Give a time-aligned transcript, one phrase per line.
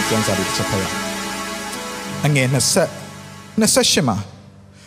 [0.00, 0.96] နော်ကျမ်းစာလေးတစ်ချက်ဖတ်ရအောင်
[2.26, 4.16] အငယ်20 28မှာ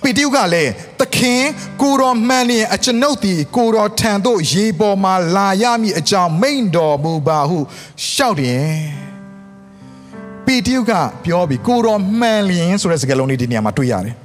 [0.01, 1.43] ပေတရုကလည်းသခင်
[1.81, 7.59] ကိုတော်မှန်လျင်အကျွန်ုပ်သည်ကိုတော်ထံသို့ရေပေါ်မှာလာရမည်အကြောင်းမိန်တော်မူပါဟု
[8.11, 8.67] ရှောက်တယ်
[10.45, 10.91] ပေတရုက
[11.25, 14.15] ပြောပြီးကိုတော်မှန်လျင်ဆိုတဲ့စကားလုံးလေးဒီနေရာမှာတွေ့ရတယ်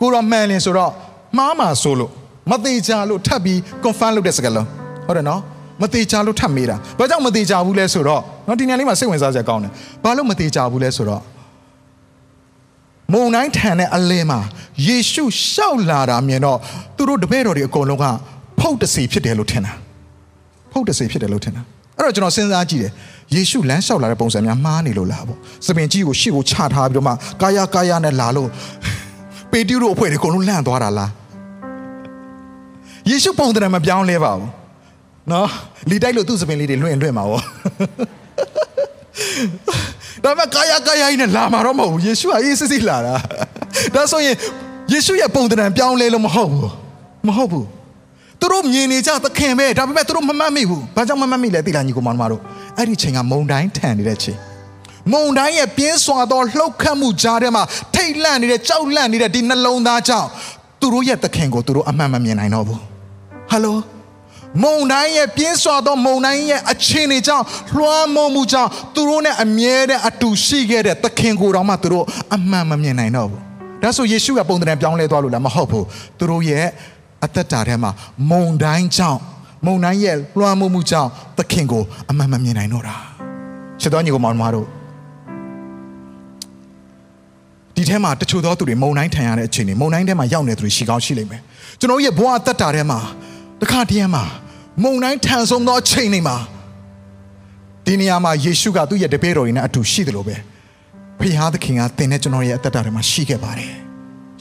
[0.00, 0.92] ကိုတော်မှန်လျင်ဆိုတော့
[1.36, 2.12] မှားမှာဆိုလို့
[2.50, 4.66] မသေးချာလို့ထပ်ပြီး confirm လုပ်တဲ့စကားလုံး
[5.06, 5.40] ဟုတ်တယ်နော်
[5.82, 9.72] မသေးချာလို့ထပ်မေးတာဘာကြောင့်မသေးချာဘူးလဲဆိုတော့နော်ဒီနေရာလေးမှာစိတ်ဝင်စားစရာကောင်းတယ်
[10.04, 11.22] ဘာလို့မသေးချာဘူးလဲဆိုတော့
[13.12, 14.40] မုံတိုင်းထန်တဲ့အလင်းမှာ
[14.86, 16.58] ယေရှုရှောက်လာတာမြင်တော့
[16.96, 18.04] သူတို့တပည့်တော်တွေအကုန်လုံးက
[18.60, 19.72] ဖုတ်တစီဖြစ်တယ်လို့ထင်တာ
[20.72, 21.62] ဖုတ်တစီဖြစ်တယ်လို့ထင်တာ
[21.96, 22.92] အဲ့တော့ကျွန်တော်စဉ်းစားကြည့်တယ်
[23.34, 28.48] ယေရှုလမ်းလျှောက်လာတဲ့ပုံစံများမှားနေလို့လားပေါ့စပင်ကြီးကိုရှေ့ကိုချထားပြီးတော့မှကာယကာယနဲ့လာလို့
[29.52, 31.10] ပေတရုတို့အဖွဲ့တွေအကုန်လုံးလန့်သွားတာလား
[33.10, 34.48] ယေရှုပုံသဏ္ဍာန်မပြောင်းလဲပါဘူး
[35.32, 35.48] နော်
[35.90, 37.42] လီတိုက်လို့သူ့စပင်လေးတွေလွင့်လွင့်မှာပေါ့
[40.24, 43.14] ဒါပေမဲ့ကာယကာယကြီးနဲ့လာမှာတော့မဟုတ်ဘူးယေရှုကအေးစစ်စစ်လာတာ
[43.94, 44.36] ဒါဆိုရင်
[44.92, 46.70] ယေရှုရဲ့ပုံသဏ္ဍာန်ပြောင်းလဲလို့မဟုတ်ဘူး
[47.28, 47.66] မဟုတ်ဘူး
[48.40, 52.40] သူတို့မြင်နေကြသခင်ပဲဒါပေမဲ့သူတို့မမှတ်မိဘူးဘာကြောင့်မမှတ်မိလဲသိလားညီကောင်မတို့
[52.76, 54.38] အဲ့ဒီချိန်ကမုံတိုင်းထန်နေတဲ့ချိန်
[55.12, 57.62] မုံတိုင်းရဲ့ပြင်းစွာသောလှုပ်ခတ်မှုကြားထဲမှာ
[57.94, 60.28] ထိတ်လန့်နေတဲ့ကြောက်လန့်နေတဲ့ဒီနှလုံးသားကြောင့်
[60.80, 62.80] သူတို့ရဲ့သခင်ကိုသူတို့အမှန်မမြင်နိုင်တော့ဘူး
[63.50, 63.76] ဟယ်လို
[64.62, 67.44] မုံတိုင်းရဲ့ပြင်းစွာသောမုံတိုင်းရဲ့အခြေအနေကြောင့်
[67.76, 72.04] လွှမ်းမိုးမှုကြောင့်သူတို့နဲ့အမြဲတမ်းအတူရှိခဲ့တဲ့သခင်ကိုယ်တော်မှသူတို့
[72.34, 73.42] အမှန်မမြင်နိုင်တော့ဘူး
[73.82, 75.86] ဒါဆိုယေရှုကပုံသဏ္ဍာန်ပြောင်းလဲသွားလို့လားမဟုတ်ဘူး
[76.18, 76.66] သူတို့ရဲ့
[77.24, 77.90] အသက်တာထဲမှာ
[78.30, 79.20] မုံတိုင်းကြောင့်
[79.66, 81.08] မုံတိုင်းရဲ့လွှမ်းမိုးမှုကြောင့်
[81.38, 82.96] သခင်ကိုအမှန်မမြင်နိုင်တော့တာ
[83.80, 84.66] ချစ်တော်ညီကောင်မောင်တို့
[87.74, 91.40] ဒီထဲမှာတချို့သောသူတွေမုံတိုင်းထန်ရတဲ့အချိန်တွေမုံတိုင်းထဲမှာရောက်နေသူတွေရှိကောင်းရှိလိမ့်မယ်
[91.80, 92.98] ကျွန်တော်ရဲ့ဘဝအသက်တာထဲမှာ
[93.62, 94.24] တခါတည်းမှာ
[94.82, 96.36] မုံတိုင်းထန်ဆုံးသောအချိန်တွေမှာ
[97.86, 100.36] ဒီနေရာမှာယေရှုကသူ့ရဲ့တပည့်တော်တွေနဲ့အတူရှိတယ်လို့ပဲ
[101.18, 103.72] ဖခင်သခင်ကသင်နဲ့ကျွန်တော်ရဲ့အသက်တာထဲမှာရှိခဲ့ပါတယ်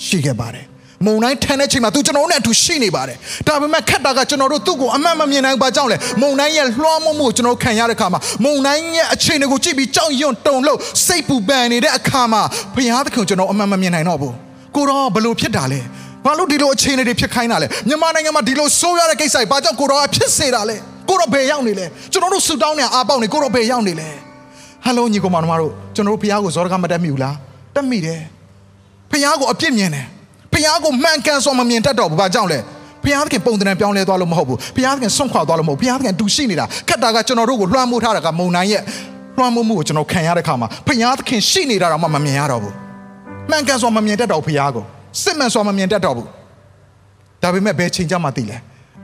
[0.05, 0.65] ရှိခဲ့ပါတယ်
[1.05, 3.17] မုံတိုင်းထန်တဲ့ချိန်မှာသူကျွန်တော်တို့နဲ့အတူရှိနေပါတယ်
[3.47, 12.41] ဒါပေမဲ့ခက်တာကကျွန်တော်တို့သူ့ကိုအမှန်မမြင်နိုင်ပါကြောင့်လေမုံတိုင်းရဲ့လွှမ်းမိုးမှုကိုကျွန်တော်ခံရတဲ့အခါမှာမုံတိုင်းရဲ့အခြေအနေကိုကြည့်ပြီးကြောက်ရွံ့တုန်လို့စိတ်ပူပန်နေတဲ့အခါမှာ
[12.73, 14.33] ဖခင်သခင်ကိုကျွန်တော်အမှန်မမြင်နိုင်တော့ဘူး
[14.75, 15.79] ကိုတော့ဘလို့ဖြစ်တာလဲ
[16.25, 20.77] ဘာလို့ဒီလိုအခြေအနေတွေဖြစ်ခိုင်းတာလဲမြန်မာနိုင်ငံမှာဒီလိုဆိုးရတဲ့ကိစ္စတွေဘာကြောင့်ကိုတော့ဖြစ်စေတာလဲ
[21.09, 24.09] ကိုတော့ဘယ်ရောက်နေလဲကျွန်တော်တို့ဆူတောင်းနေအားပေါက်နေကိုတော့ဘယ်ရောက်နေလဲ
[24.85, 27.35] ဟယ်လိုညီကောင်မတို့ကျွန်တော်တို့ဖခင်ကိုဇောရကမတက်မိဘူးလား
[27.75, 28.21] တက်မိတယ်
[29.11, 30.05] ဖခင်ကိုအပြစ်မြင်တယ်
[30.51, 32.59] ဖခင်ကိုမှန်ကန်စွာမမြင်တတ်တော့ဘူးဘာကြောင့်လဲ
[33.03, 38.81] ဖခင်သခင်ပုံသဏ္ဍာန်ပြောင်းလဲသွားလို့မဟုတ်ဘူးဖခင်သခင်ဆွန့်ခွာသွားလို့မဟုတ်ဖခင်သခင်တူရှိနေတာခက်တာကကျွန်တော်တို့ကိုလွှမ်းမိုးထားတာကမုံနိုင်ရဲ့
[39.37, 42.73] လွှမ်းမိုးမှုကိုကျွန်တော်ခံရတဲ့ခါမှာဖခင်သခင်ရှိနေတာတော့မှမမြင်ရတော့ဘူး
[43.49, 44.85] မှန်ကန်စွာမမြင်တတ်တော့ဖခင်ကို
[45.21, 46.27] စစ်မှန်စွာမမြင်တတ်တော့ဘူး
[47.43, 48.57] ဒါပေမဲ့ဘယ်ချိန်ကြမှသိလဲ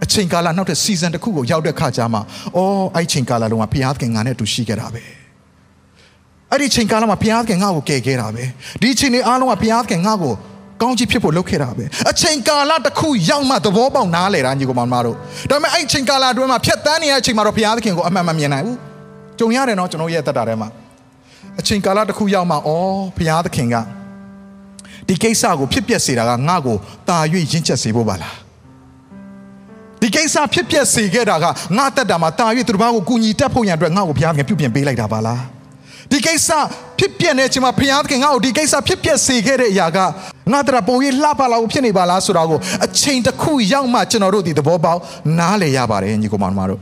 [0.04, 2.20] အချိန်ကာလနောက်ထပ် season တစ်ခုကိုရောက်တဲ့ခါကျမှ
[2.58, 5.02] အော်အဲ့ချိန်ကာလလုံးကဖခင်သခင်ငါနဲ့အတူရှိခဲ့တာပဲ
[6.52, 8.44] အဲ့ဒီချိန်ကာလမှာဘုရားသခင်ငါ့ကိုကယ်ခဲ့တာပဲ
[8.82, 10.34] ဒီချိန်တွေအားလုံးကဘုရားသခင်ငါ့ကို
[10.82, 15.16] ကောင်းချီးဖြစ်ဖို့လုပ်ခဲ့တာပဲအချိန်ကာလတစ်ခုရောက်မှသဘောပေါက်နားလေတာညီကောင်မတို့
[15.50, 18.78] ဒါပေမဲ့အဲ့ချိန်ကာလအတွင်းမှာဖြတ်တန်းနေတဲ့အချိန်မှာတော့ဘုရားသခင်ကိုအမှန်မမြင်နိုင်ဘူး
[19.40, 20.70] ကြုံရတယ်နော်ကျွန်တော်ရဲ့အသက်တာထဲမှာ
[21.60, 22.58] အချိန်ကာလတစ်ခုရောက်မှဩ
[23.18, 23.76] ဘုရားသခင်က
[25.08, 26.78] ဒီကိစ္စကိုဖြစ်ပျက်စေတာကငါ့ကို
[27.08, 27.18] တာ၍
[27.52, 28.36] ရင့်ချက်စေဖို့ပါလား
[30.02, 31.46] ဒီကိစ္စဖြစ်ပျက်စေခဲ့တာက
[31.78, 35.42] ငါတက်တာမှာတာ၍သူတစ်ပါးကိုကူညီတတ်ဖို့ရန်အတွက်ငါ့ကိုဘုရားသခင်ပြုပြင်ပေးလိုက်တာပါလား
[36.12, 36.50] ဒီကိစ္စ
[37.00, 40.00] ဖြစ်ပျက်နေချိန်မှာဘုရားသခင်ငါ့ကိုဒီကိစ္စဖြစ်ပျက်စေခဲ့တဲ့အရာက
[40.52, 45.00] ငါတရပုံရိပ်လှပလာဖို့ဖြစ်နေပါလားဆိုတာကိုအချိန်တစ်ခုရောက်မှကျွန်တော်တို့ဒီသဘောပေါက်
[45.40, 46.80] နားလည်ရပါတယ်ညီကောင်မတို့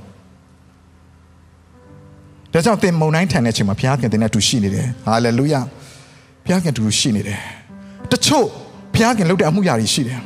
[2.54, 5.54] ဒါကြောင့်သင်မုံတိုင်းထန်တဲ့အချိန်မှာဘုရားသခင်သင်နဲ့အတူရှိနေတယ်ဟာလေလုယ
[6.45, 7.40] ဘုရားသခင်တူရှိနေတယ်
[8.12, 8.46] တချို့
[8.94, 10.19] ဘုရားသခင်လုပ်တဲ့အမှုရာတွေရှိတယ်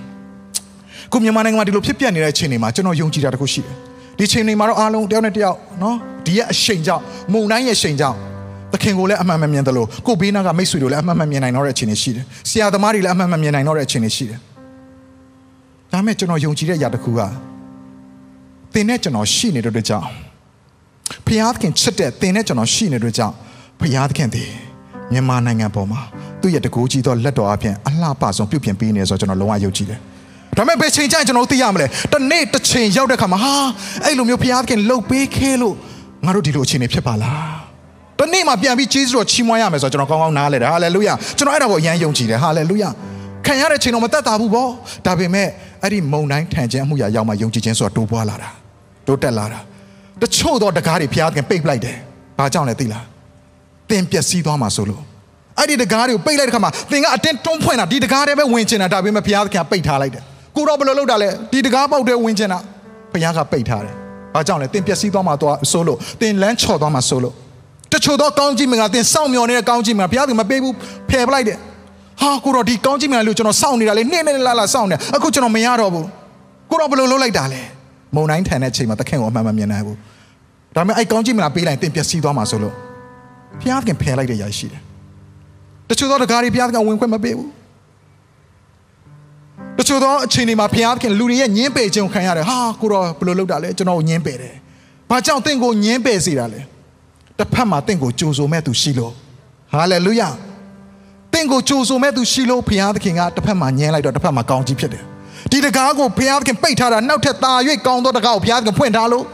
[1.11, 3.75] ခုမြန်မာနိုင်ငံမှာဒီလိုဖြစ်ပျက်နေတဲ့အချိန်တွေမှာကျွန်တော်ယုံကြည်တာတခုရှိတယ်
[4.17, 5.95] ဒီချိန်တွေမှာတော့အားလုံးတယောက်နဲ့တယောက်နော်
[6.25, 7.03] ဒီရဲ့အချိန်ကြောင့်
[7.33, 8.17] မုံတိုင်းရဲ့အချိန်ကြောင့်
[8.73, 14.39] သခင်ကိုလည်းအမှန်မမြင်သလိုကိုဘေးနားကမိတ်ဆွေတို့လည်းအမှန်မမြင်နိုင်တော့တဲ့အချိန်တွေရှိတယ်ဆရာသမားတွေလည်းအမှန်မမြင်နိုင်တော့တဲ့အချိန်တွေရှိတယ်
[15.91, 17.21] ဒါမဲ့ကျွန်တော်ယုံကြည်တဲ့အရာတစ်ခုက
[18.73, 20.07] သင်နဲ့ကျွန်တော်ရှိနေတဲ့အတွက်ကြောင့်
[21.25, 23.35] ဖျားသခင်ချစ်တဲ့သင်နဲ့ကျွန်တော်ရှိနေတဲ့အတွက်ကြောင့်
[23.79, 24.49] ဖျားသခင်တည်
[25.11, 26.01] မြန်မာနိုင်ငံပေါ်မှာ
[26.45, 29.99] သူ့ရဲ့တကူကြီးသောလက်တော်အပြင်အလှပဆုံးပြုပြင်ပေးနေဆိုတော့ကျွန်တော်လုံးဝယုံကြည်တယ်
[30.57, 33.53] ဒါပေမဲ့ဘယ်ချိန်ကျရင်ကျွန်တော်သိရမလဲတနေ့တစ်ချိန်ရောက်တဲ့ခါမှာဟာ
[34.05, 35.75] အဲ့လိုမျိုးဖျားသခင်လှုပ်ပေးခဲလို့
[36.25, 37.55] ငါတို့ဒီလိုအခြေအနေဖြစ်ပါလား
[38.19, 42.89] တနေ့မှပြန်ပြီးဂျေဇုတော်ချီးမွမ်းရမယ်ဆိုတော့ကျွန်တော်ကောင်းကောင်းနားလဲတယ်ဟာလေလုယာကျွန်တော်အဲ့ဒါကိုအရန်ယုံကြည်တယ်ဟာလေလုယာ
[43.45, 44.69] ခံရတဲ့ချိန်တော့မသက်သာဘူးပေါ့
[45.05, 45.47] ဒါပေမဲ့
[45.83, 48.49] အဲ့ဒီမုံတိုင်းထန်ခြင်းအမှုရာရောက်မှယုံကြည်ခြင်းဆိုတာတိုးပွားလာတာ
[49.07, 49.59] တိုးတက်လာတာ
[50.21, 51.97] တချို့တော့တကားတွေဘုရားသခင်ပိတ်ပလိုက်တယ်
[52.37, 53.05] ဘာကြောင့်လဲသိလား
[53.89, 55.03] သင်ပျက်စီးသွားမှာဆိုလို့
[55.59, 60.23] အဲ့ဒီတကားတွေကိုပိတ်လိုက်တဲ့ခါမှာသင်ကအတင်းတွန်းဖွင့်တာဒီတကားတွေပဲဝင်ချင်တာဒါပေမဲ့ဘုရားသခင်ကပိတ်ထားလိုက်တယ်
[60.55, 62.59] ကိုတော့ဘယ်လိုလုပ်တာလဲဒီတကားပေါက်တဲ့ဝင်ချင်တာ
[63.13, 63.95] ဘုရားကပိတ်ထားတယ်
[64.33, 67.33] ဘာကြောင့်လဲသင်ပျက်စီးသွားမှာတော့ဆိုလို့သင်လမ်းချော်သွားမှာဆိုလို့
[67.91, 70.73] တချို့တော့ကောင်းကြီးမင်္ဂလာသင်စောင့်မျှော်နေတဲ့ကောင်းကြီးမင်္ဂလာဘုရားကမပေးဘူး
[71.09, 71.57] ဖယ်ပလိုက်တယ်
[72.21, 76.07] ဟာကိုတော့ဒီကောင်းကြီးမင်္ဂလာလို့ကျွန်တော်စောင့်နေတာလေနေ့နေ့လာလာစောင့်နေအခုကျွန်တော်မရတော့ဘူး
[76.69, 77.61] ကိုတော့ဘယ်လိုလုပ်လိုက်တာလဲ
[78.15, 79.97] မုံတိုင်းထန်တဲ့ချိန်မှာသခင်ကိုအမှန်မမြင်နိုင်ဘူး
[80.75, 82.73] ဒါပေမဲ့အဲ့ကောင်းကြီးမင်္ဂလာပေးလိုက်သင်ပျက်စီးသွားမှာဆိုလို့
[83.61, 84.83] ဘုရားကဖယ်လိုက်တဲ့ຢာရှိတယ်တ
[85.99, 87.49] ချို့တော့တကားတွေဘုရားကဝင်ခွင့်မပေးဘူး
[89.77, 94.55] တချို့တော့အချိန်တွေမှာဘုရားခင်လူတွေရဲ့ညင်းပယ်ခြင်းခံရတယ်ဟာကိုတော့ဘယ်လိုလုပ်တာလဲကျွန်တော်ကိုညင်းပယ်တယ်
[95.09, 96.61] ဘာကြောင့်တင့်ကိုညင်းပယ်စေတာလဲ
[97.39, 99.13] တစ်ဖက်မှာတင့်ကိုကြိုဆိုမဲ့သူရှိလို့
[99.71, 100.29] ဟာလေလုယာ
[101.33, 105.03] တင့်ကိုကြိုဆိုမဲ့သူရှိလို့ဘုရားသခင်ကတစ်ဖက်မှာညင်းလိုက်တော့တစ်ဖက်မှာကောင်းကြီးဖြစ်တယ်
[105.51, 107.53] ဒီတကားကိုဘုရားသခင်ပိတ်ထားတာနောက်ထပ်ตา၍
[107.85, 109.25] ကောင်းသောတကားကိုဘုရားသခင်ဖွင့်ထားလို့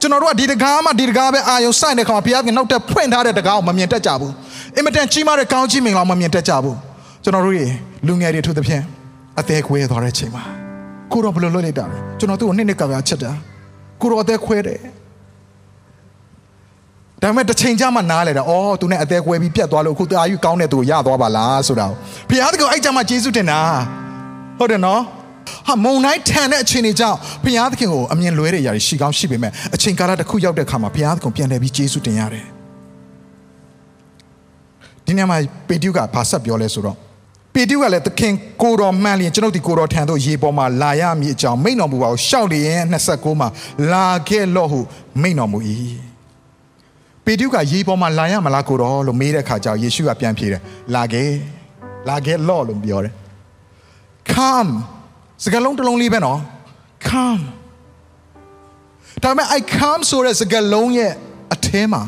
[0.00, 4.32] ကျွန်တော်တို့ကဒီတကားမှဒီတကားပဲအာယုံစိုက်တဲ့ခါမှာဘုရားသခင်နောက်ထပ်ဖွင့်ထားတဲ့တကားကိုမမြင်တတ်ကြဘူး
[4.76, 6.78] အင်မတန်ကြီးမားတဲ့ကောင်းကြီးမင်္ဂလာမမြင်တတ်ကြဘူး
[7.24, 7.66] ကျွန်တော်တို့ရေ
[8.06, 8.82] လူငယ်တွေထို့သဖြင့်
[9.40, 10.42] အသေးခွဲသွားတဲ့ချိန်မှာ
[11.12, 13.32] ကိုတော့ဘယ်လိုလုပ်လိုက်တာလဲကျွန်တော်သူ့ကိုနှစ်နှစ်ကကချက်တာ
[14.00, 14.80] ကိုတော့အသေးခွဲတယ်
[17.22, 21.86] ဒါပေမဲ့တစ်ချိန်ကြာမှနားလဲတာအော်သူနဲ့အသေးခွဲပြီးပြတ်သွားလို့အခုတာယူကောင်းတဲ့သူကိုရသွားပါလားဆိုတာ
[22.28, 23.60] ဘုရားတကယ်အဲ့ကြမှာယေရှုတင်တာ
[24.58, 25.00] ဟုတ်တယ်နော်
[25.66, 32.59] ဟာမုံတိုင်းထန်တဲ့အချိန်တွေကြောင့်ဘုရားသခင်ကိုအမြင်လွဲတဲ့ຢာတွေရှိကောင်းရှိပေမဲ့အချိန်ကာလတစ်ခုရောက်တဲ့အခါမှာဘုရားသခင်ပြန်လှည့်ပြီးယေရှုတင်ရတယ်
[35.10, 36.96] ဒီနေ့မှာပေတျုကဘာဆက်ပြောလဲဆိုတော့
[37.54, 42.80] ပေတျုကလည်းသခင်ကိုတော်မှန်လျင်ကျွန်ုပ်ဒီကိုတော်ထံသို့ရေပေါ်မှာလာရမည်အကြောင်းမိန့်တော်မူပါကိုရှောက်လျင်
[43.10, 43.48] 29မှာ
[43.92, 44.80] လာခဲ့လော့ဟု
[45.22, 45.58] မိန့်တော်မူ၏
[47.24, 50.62] ပေတျုကရေပေါ်မှာလာရမလားကိုတော်လို့မေးတဲ့အခါကျတော့ယေရှုကပြန်ဖြေတယ်
[50.94, 51.30] လာခဲ့
[52.08, 53.12] လာခဲ့လော့လို့ပြောတယ်
[54.32, 54.70] come
[55.44, 56.38] စကားလုံးတစ်လုံးလေးပဲနော်
[57.08, 57.42] come
[59.22, 61.12] ဒါပေမဲ့ I come ဆိုတဲ့စကားလုံးရဲ့
[61.54, 62.02] အထဲမှာ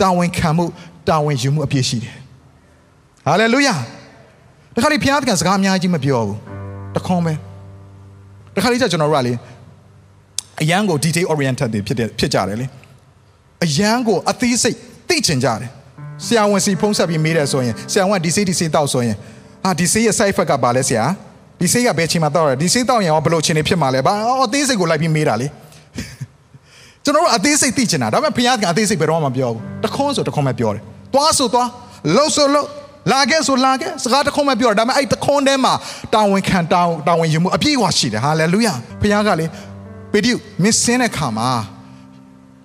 [0.00, 0.64] တာဝန်ခံမှု
[1.08, 2.16] တာဝန်ယူမှုအပြည့်ရှိတယ်
[3.26, 3.74] ဟာလေလုယာ
[4.74, 6.38] တခါလေဘုရားသခင်စကားအများကြီးမပြောဘူး
[6.96, 7.32] တခွန်းပဲ
[8.56, 9.32] တခါလေကျကျွန်တော်တို့ကလေ
[10.62, 12.66] အရန်ကို detail oriented တွေဖြစ်တဲ့ဖြစ်ကြတယ်လေ
[13.64, 14.76] အရန်ကိုအသေးစိတ်
[15.08, 15.70] သိချင်ကြတယ်
[16.26, 19.16] ဆရာဝန်စီဖုံးဆက်ပြီးမေးတယ်ဆိုရင်ဆရာဝန်ကဒီစိတ်ဒီစိတ်တောက်ဆိုရင်
[19.64, 21.04] ဟာဒီစိတ်ရဲ့ side effect ကဘာလဲဆရာ
[21.60, 24.12] ဒီစိတ်ကဘယ်ချိန်မှာတောက်ရဒီစိတ်တောက်ရင်ရောဘယ်လိုချိန်နေဖြစ်မှာလဲဘာ
[24.44, 25.46] အသေးစိတ်ကိုလိုက်ပြီးမေးတာလေ
[27.04, 30.82] ကျွန်တော်တို့အသေးစိတ်သိချင်တာဒါပေမဲ့ဘုရားကအသေးစိတ်ဘယ်တော့မှမပြောဘူးတခွန်းဆိုတခွန်းပဲပြောတယ်
[31.14, 31.68] သွားဆိုသွား
[32.16, 32.68] လှုပ်ဆိုလှုပ်
[33.12, 35.72] လာခဲ့ဆိုလာခဲ့စကားတခွန်းပဲပြောတာဒါပေမဲ့အဲ့တခွန်းထဲမှာ
[36.14, 38.68] တာဝန်ခံတာဝန်တာဝန်ယူမှုအပြည့်အဝရှိတယ်ဟာလေလုယ
[39.00, 39.46] ဘုရားကလေ
[40.12, 41.48] ပေတရုမင်းစင်းတဲ့ခါမှာ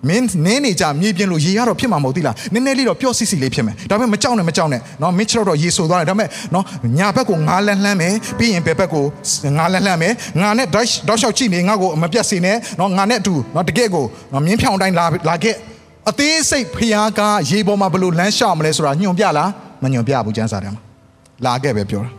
[0.08, 6.64] မင်းနင်းနေကြမြေပြင်လို့ရေရတော့ဖြစ်မှာမဟုတ်သီလားနည်းနည်းလေးတော့ပျော့စီစီလေးဖြစ်မယ်ဒါပေမဲ့မကြောက်နဲ့မကြောက်နဲ့နော်မင်းချတော့တော့ရေဆိုသွားတယ်ဒါပေမဲ့နော်
[6.98, 9.04] ညာဘက်ကိုငါးလက်လှမ်းမယ်ပြီးရင်ဘယ်ဘက်ကို
[9.58, 10.12] ငါးလက်လှမ်းမယ်
[10.42, 15.54] ငါနဲ့ဒေါက်ဒေါက်လျှောက်ကြည့်နေငါ့ကိုမပြတ်စေနဲ့နော်ငါနဲ့အတူနော်တကယ့်ကိုနော်မင်းဖြောင်းတိုင်းလာလာခဲ့
[16.10, 19.50] အသေးစိတ်ဖျားကားရေပေါ်မှာဘလို့လမ်းလျှောက်မလဲဆိုတာညွန်ပြလား
[19.82, 20.82] မညွန်ပြဘူးကျန်းစာထဲမှာ
[21.44, 22.12] လာခဲ့ပဲပြောတာ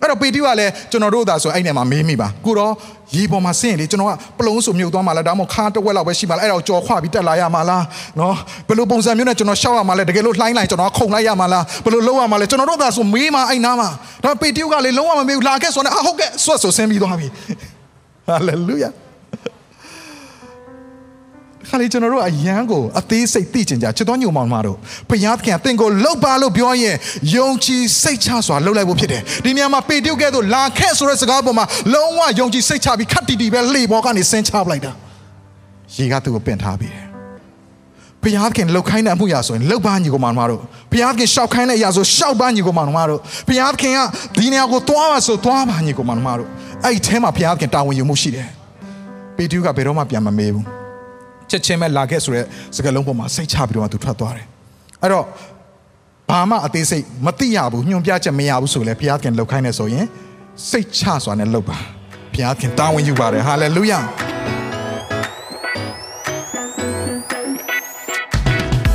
[0.00, 2.72] အဲ့တော့ပေတိကလည်းကျွန်တော်တို့သာဆိုအဲ့နေမှာမေးမိပါကိုတော့
[3.16, 7.84] ရေပေါ်မှာဆင်းရင်လေကျွန်တော်ကပလုံဆိုမြုပ်သွားမှလားဒါမှမဟုတ်ခါတစ်ဝက်လောက်ပဲရှိမှလားအဲ့တော့ကြော်ခွပြီးတက်လာရမှာလား
[8.18, 8.34] နော်
[8.68, 13.88] ဘယ်လိုပုံစံမျိုးနဲ့ကျွန်တော်ရှောက်ရမှာလဲတကယ်လို့လှိုင်းလိုက်ကျွန်တော်ခုန်လိုက်ရမှာလားဘယ်လိုလုပ်ရမှာလဲကျွန်တော်တို့သာဆိုမေးမှအဲ့နားမှာ
[14.24, 17.28] ဒါပေတိကလည်းလုံးဝမမေးဘူးလာခဲ့ဆိုတော့အဟုတ်ကဲ့ဆွတ်ဆိုဆင်းပြီးသွားပြီ
[18.28, 18.90] ဟာလေလုယာ
[21.68, 24.76] ခါလေကျွန်တော်တို့အယံကိုအသေးစိတ်သိကျင်ကြချစ်တော်ညုံမောင်မတို့
[25.08, 26.96] ဘုရားသခင်အသင်ကိုလှုပ်ပါလို့ပြောရင်
[27.36, 31.64] ယုံကြည်စိတ်ချစွာလှုပ်လိုက်ဖို့ဖြစ်တယ်ဒီနေရာမှာပေတုကဲ့သို့လာခဲ့ဆိုတဲ့စကားပေါ်မှာ
[31.94, 34.92] လုံးဝယုံကြည်စိတ်ချပြီးခတ်တီတီပဲလှေပေါ်ကနေဆင်းချပလိုက်တာ
[35.96, 37.06] ရေကသူ့ကိုပင့်ထားပြီးတယ်
[38.22, 40.60] ဘုရားသခင်လှုပ်ခိုင်းတဲ့အမှုရာဆိုရင်လှုပ်ပါညီကိုမောင်မတို့
[40.92, 43.98] ဘုရားသခင်ရှောက်ခိုင်းတဲ့အရာဆိုရှောက်ပါညီကိုမောင်မတို့ဘုရားသခင်က
[44.38, 46.48] ဒီနေရာကိုသွားပါဆိုသွားပါညီကိုမောင်မတို့
[46.84, 48.48] အဲ့ဒီအဲမှာဘုရားသခင်တာဝန်ယူမှုရှိတယ်
[49.36, 50.79] ပေတုကဘယ်တော့မှပြန်မမေးဘူး
[51.50, 52.44] ချက်ချင်းပဲလာခဲ့ဆိုတဲ့
[52.76, 54.46] စကားလုံးပေါ်မှာစိတ်ချပြီးတော့သူထွက်သွားတယ်
[55.02, 55.24] အဲ့တော့
[56.30, 60.06] ဘာမှအသေးစိတ်မသိရဘူးညွန်ပြချက်မရဘူးဆိုလဲဘုရားခင်လှုပ်ခိုင်းနေဆိုရင်
[60.70, 61.78] စိတ်ချစွာနဲ့လှုပ်ပါ
[62.34, 63.98] ဘုရားခင်တာဝန်ယူပါတယ်ဟာလေလုယာ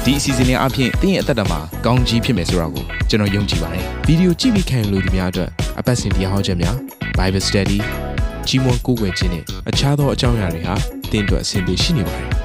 [0.03, 6.75] ဒီအစီအစဉ်လေးအပြင်တင်းရဲ့အသက်တာမှာကောင်းကြီးဖြစ်မယ်ဆိုတာကိုကျွန်တော်ယုံကြည်ပါတယ်ဗီဒီယိုကြည့်ပြီးခံယူလို့ဒီများအတွက်အပတ်စဉ်တရားဟောခြင်းများ
[7.17, 7.79] Bible Study
[8.47, 10.75] ကြီးမွန်ကိုးကွယ်ခြင်းနဲ့အခြားသောအကြောင်းအရာတွေဟာ
[11.11, 12.34] တင်းအတွက်အဆင်ပြေရှိနေပါတယ်